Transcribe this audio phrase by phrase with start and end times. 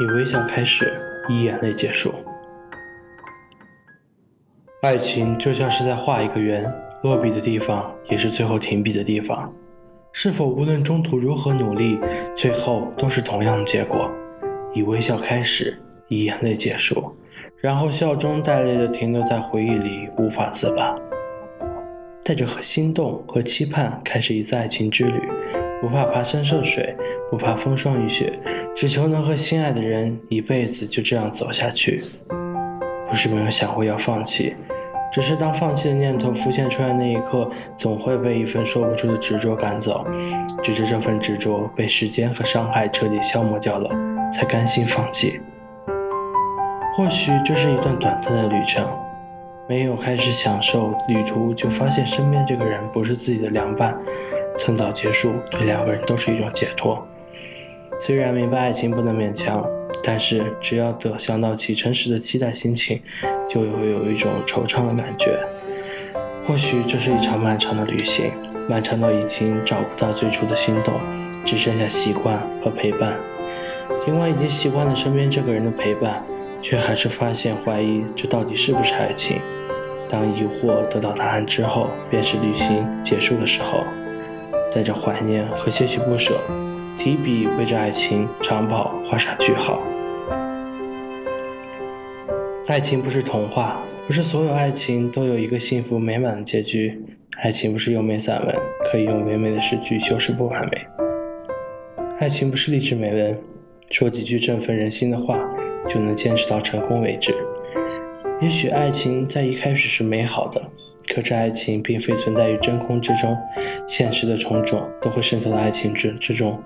[0.00, 0.92] 以微笑开始，
[1.28, 2.12] 以眼泪结束。
[4.82, 9.52] 爱情就像是在画一个圆，落笔的地方也是最后停笔的地方。
[10.12, 11.98] 是否无论中途如何努力，
[12.36, 14.10] 最后都是同样的结果？
[14.72, 17.16] 以微笑开始，以眼泪结束，
[17.58, 20.96] 然后笑中带泪的停留在回忆里，无法自拔。
[22.24, 25.28] 带着和心动和期盼开始一次爱情之旅，
[25.82, 26.96] 不怕跋山涉水，
[27.30, 28.32] 不怕风霜雨雪，
[28.74, 32.02] 只求能和心爱的人一辈子就这样走下去。
[33.06, 34.56] 不是没有想过要放弃，
[35.12, 40.06] 只是当放弃的念头浮现出来那一刻，总会被一份说不出的执着赶走。
[40.62, 43.90] 直至这份执着被时间和伤害彻底消磨掉了，
[44.32, 45.38] 才甘心放弃。
[46.96, 48.88] 或许这是一段短暂的旅程。
[49.66, 53.98] 没有开始享受旅途，就发现身边这个人不是自己的良伴，
[54.58, 57.06] 趁早结束，对两个人都是一种解脱。
[57.98, 59.64] 虽然明白爱情不能勉强，
[60.02, 63.00] 但是只要得想到启程时的期待心情，
[63.48, 65.38] 就会有一种惆怅的感觉。
[66.42, 68.30] 或许这是一场漫长的旅行，
[68.68, 71.00] 漫长到已经找不到最初的心动，
[71.42, 73.18] 只剩下习惯和陪伴。
[74.04, 76.22] 尽管已经习惯了身边这个人的陪伴。
[76.64, 79.38] 却还是发现怀疑，这到底是不是爱情？
[80.08, 83.84] 当疑惑得到答案之后，便是旅行结束的时候。
[84.72, 86.40] 带着怀念和些许不舍，
[86.96, 89.86] 提笔为这爱情长跑画上句号。
[92.66, 97.04] 爱情不是童话，不是所有爱情都有一个幸福美满的结局。
[97.42, 98.56] 爱情不是优美散文，
[98.90, 100.86] 可以用唯美的诗句修饰不完美。
[102.18, 103.38] 爱情不是励志美文，
[103.94, 105.38] 说几句振奋人心的话。
[105.86, 107.34] 就能坚持到成功为止。
[108.40, 110.62] 也许爱情在一开始是美好的，
[111.14, 113.36] 可这爱情并非存在于真空之中，
[113.86, 116.58] 现实的种种都会渗透到爱情之之中，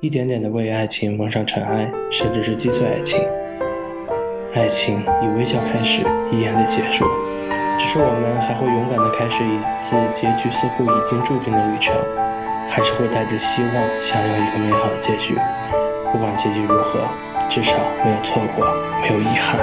[0.00, 3.20] 一点点的为爱情蒙上尘埃，甚至是击碎爱情。
[4.54, 6.02] 爱情以微笑开始，
[6.32, 7.04] 以眼泪结束，
[7.78, 11.94] 只是我们还会勇敢地开始一次结局似乎已经注定的旅程，
[12.66, 15.36] 还是会带着希望，想要一个美好的结局。
[16.14, 17.00] 不管结局如何。
[17.50, 18.64] 至少没有错过，
[19.00, 19.60] 没有遗憾。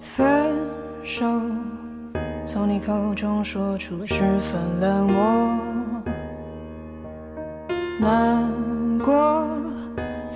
[0.00, 0.68] 分
[1.04, 1.24] 手，
[2.44, 5.58] 从你口中说出十分冷漠，
[8.00, 9.48] 难过，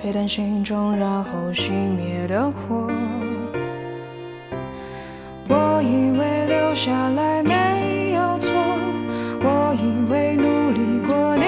[0.01, 2.89] 沸腾心中然后熄灭的火。
[6.83, 8.49] 下来没有错，
[9.43, 11.43] 我以为努力过你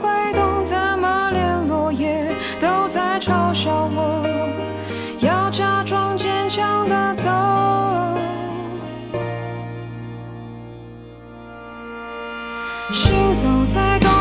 [0.00, 4.26] 会懂，怎么连落叶都在嘲笑我？
[5.18, 7.28] 要假装坚强的走，
[12.90, 14.19] 行走在。